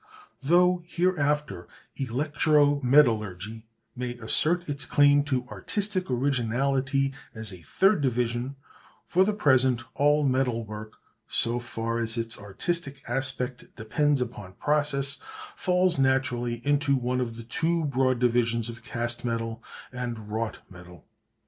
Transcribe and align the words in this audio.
Though 0.41 0.81
hereafter 0.87 1.67
electro 1.95 2.81
metallurgy 2.81 3.67
may 3.95 4.15
assert 4.15 4.67
its 4.67 4.83
claim 4.87 5.23
to 5.25 5.47
artistic 5.49 6.09
originality 6.09 7.13
as 7.35 7.53
a 7.53 7.61
third 7.61 8.01
division, 8.01 8.55
for 9.05 9.23
the 9.23 9.33
present 9.35 9.83
all 9.93 10.27
metal 10.27 10.65
work, 10.65 10.93
so 11.27 11.59
far 11.59 11.99
as 11.99 12.17
its 12.17 12.39
artistic 12.39 13.03
aspect 13.07 13.75
depends 13.75 14.21
upon 14.21 14.53
process, 14.53 15.19
falls 15.55 15.99
naturally 15.99 16.65
into 16.65 16.95
one 16.95 17.21
of 17.21 17.35
the 17.35 17.43
two 17.43 17.85
broad 17.85 18.17
divisions 18.17 18.69
of 18.69 18.81
cast 18.83 19.23
metal 19.23 19.63
and 19.91 20.29
wrought 20.31 20.61
metal. 20.67 21.05